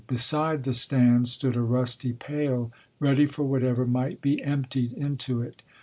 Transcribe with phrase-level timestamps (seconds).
[0.07, 5.61] Beside the stand stood a rusty pail, ready for whatever might be emptied into it.